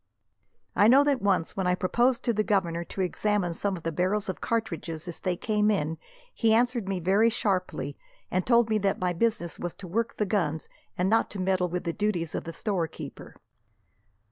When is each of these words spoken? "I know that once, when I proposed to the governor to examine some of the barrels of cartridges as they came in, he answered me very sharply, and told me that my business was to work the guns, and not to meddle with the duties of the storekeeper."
"I 0.75 0.87
know 0.87 1.03
that 1.03 1.21
once, 1.21 1.55
when 1.55 1.67
I 1.67 1.75
proposed 1.75 2.23
to 2.23 2.33
the 2.33 2.41
governor 2.43 2.83
to 2.85 3.01
examine 3.01 3.53
some 3.53 3.77
of 3.77 3.83
the 3.83 3.91
barrels 3.91 4.29
of 4.29 4.41
cartridges 4.41 5.07
as 5.07 5.19
they 5.19 5.37
came 5.37 5.69
in, 5.69 5.99
he 6.33 6.55
answered 6.55 6.89
me 6.89 6.99
very 6.99 7.29
sharply, 7.29 7.99
and 8.31 8.43
told 8.43 8.67
me 8.67 8.79
that 8.79 8.97
my 8.97 9.13
business 9.13 9.59
was 9.59 9.75
to 9.75 9.87
work 9.87 10.17
the 10.17 10.25
guns, 10.25 10.67
and 10.97 11.07
not 11.07 11.29
to 11.29 11.39
meddle 11.39 11.69
with 11.69 11.83
the 11.83 11.93
duties 11.93 12.33
of 12.33 12.45
the 12.45 12.53
storekeeper." 12.53 13.35